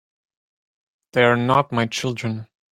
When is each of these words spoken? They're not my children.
They're 1.13 1.35
not 1.37 1.71
my 1.71 1.85
children. 1.85 2.47